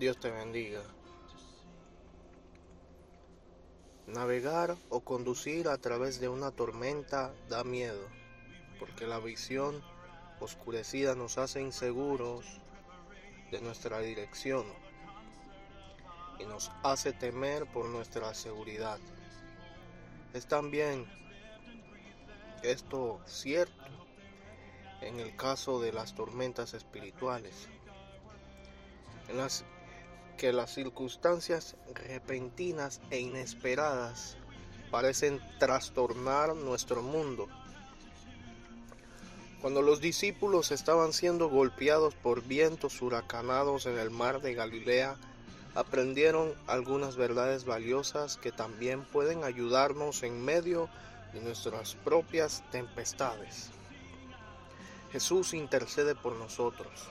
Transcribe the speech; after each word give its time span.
Dios 0.00 0.18
te 0.18 0.30
bendiga. 0.30 0.80
Navegar 4.06 4.78
o 4.88 5.00
conducir 5.02 5.68
a 5.68 5.76
través 5.76 6.20
de 6.20 6.30
una 6.30 6.50
tormenta 6.52 7.34
da 7.50 7.64
miedo, 7.64 8.08
porque 8.78 9.06
la 9.06 9.18
visión 9.18 9.84
oscurecida 10.40 11.14
nos 11.14 11.36
hace 11.36 11.60
inseguros 11.60 12.46
de 13.50 13.60
nuestra 13.60 13.98
dirección 13.98 14.64
y 16.38 16.46
nos 16.46 16.72
hace 16.82 17.12
temer 17.12 17.66
por 17.66 17.84
nuestra 17.90 18.32
seguridad. 18.32 18.98
Es 20.32 20.46
también 20.46 21.04
esto 22.62 23.20
cierto 23.26 23.84
en 25.02 25.20
el 25.20 25.36
caso 25.36 25.78
de 25.78 25.92
las 25.92 26.14
tormentas 26.14 26.72
espirituales, 26.72 27.68
en 29.28 29.36
las 29.36 29.62
que 30.40 30.54
las 30.54 30.72
circunstancias 30.72 31.76
repentinas 32.08 33.02
e 33.10 33.20
inesperadas 33.20 34.38
parecen 34.90 35.38
trastornar 35.58 36.56
nuestro 36.56 37.02
mundo. 37.02 37.46
Cuando 39.60 39.82
los 39.82 40.00
discípulos 40.00 40.72
estaban 40.72 41.12
siendo 41.12 41.50
golpeados 41.50 42.14
por 42.14 42.42
vientos 42.42 43.02
huracanados 43.02 43.84
en 43.84 43.98
el 43.98 44.08
mar 44.08 44.40
de 44.40 44.54
Galilea, 44.54 45.18
aprendieron 45.74 46.54
algunas 46.66 47.16
verdades 47.16 47.66
valiosas 47.66 48.38
que 48.38 48.50
también 48.50 49.04
pueden 49.04 49.44
ayudarnos 49.44 50.22
en 50.22 50.42
medio 50.42 50.88
de 51.34 51.42
nuestras 51.42 51.96
propias 51.96 52.64
tempestades. 52.70 53.68
Jesús 55.12 55.52
intercede 55.52 56.14
por 56.14 56.34
nosotros. 56.36 57.10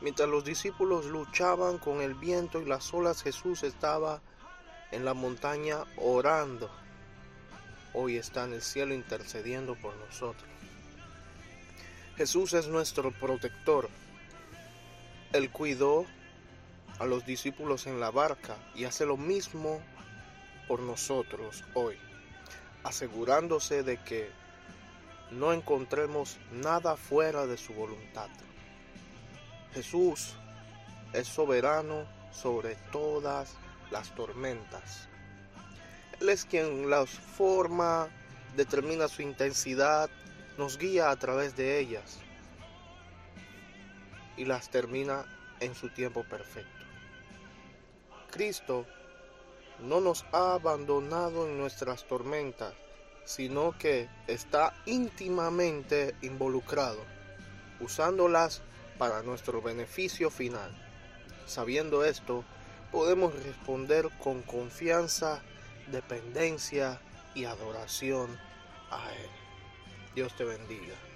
Mientras 0.00 0.28
los 0.28 0.44
discípulos 0.44 1.04
luchaban 1.04 1.78
con 1.78 2.00
el 2.00 2.14
viento 2.14 2.60
y 2.60 2.64
las 2.64 2.92
olas, 2.94 3.22
Jesús 3.22 3.62
estaba 3.62 4.22
en 4.90 5.04
la 5.04 5.12
montaña 5.12 5.84
orando. 5.96 6.70
Hoy 7.92 8.16
está 8.16 8.44
en 8.44 8.54
el 8.54 8.62
cielo 8.62 8.94
intercediendo 8.94 9.74
por 9.74 9.94
nosotros. 9.96 10.48
Jesús 12.16 12.54
es 12.54 12.68
nuestro 12.68 13.12
protector. 13.12 13.90
Él 15.32 15.50
cuidó 15.50 16.06
a 16.98 17.04
los 17.04 17.26
discípulos 17.26 17.86
en 17.86 18.00
la 18.00 18.10
barca 18.10 18.56
y 18.74 18.84
hace 18.84 19.04
lo 19.06 19.16
mismo 19.16 19.80
por 20.66 20.80
nosotros 20.80 21.64
hoy, 21.74 21.96
asegurándose 22.84 23.82
de 23.82 23.98
que 24.02 24.30
no 25.30 25.52
encontremos 25.52 26.38
nada 26.52 26.96
fuera 26.96 27.46
de 27.46 27.56
su 27.56 27.72
voluntad. 27.74 28.28
Jesús 29.72 30.34
es 31.12 31.28
soberano 31.28 32.06
sobre 32.32 32.76
todas 32.92 33.54
las 33.90 34.14
tormentas. 34.14 35.08
Él 36.20 36.28
es 36.28 36.44
quien 36.44 36.90
las 36.90 37.10
forma, 37.10 38.08
determina 38.56 39.08
su 39.08 39.22
intensidad, 39.22 40.10
nos 40.58 40.76
guía 40.76 41.10
a 41.10 41.16
través 41.16 41.56
de 41.56 41.78
ellas 41.78 42.18
y 44.36 44.44
las 44.44 44.70
termina 44.70 45.24
en 45.60 45.74
su 45.74 45.88
tiempo 45.90 46.24
perfecto. 46.24 46.84
Cristo 48.30 48.86
no 49.80 50.00
nos 50.00 50.24
ha 50.32 50.54
abandonado 50.54 51.46
en 51.46 51.58
nuestras 51.58 52.06
tormentas, 52.06 52.74
sino 53.24 53.76
que 53.78 54.08
está 54.26 54.74
íntimamente 54.86 56.14
involucrado, 56.22 57.00
usándolas 57.80 58.62
para 59.00 59.22
nuestro 59.22 59.62
beneficio 59.62 60.28
final. 60.28 60.70
Sabiendo 61.46 62.04
esto, 62.04 62.44
podemos 62.92 63.32
responder 63.44 64.10
con 64.22 64.42
confianza, 64.42 65.40
dependencia 65.90 67.00
y 67.34 67.46
adoración 67.46 68.38
a 68.90 69.10
Él. 69.14 69.30
Dios 70.14 70.36
te 70.36 70.44
bendiga. 70.44 71.09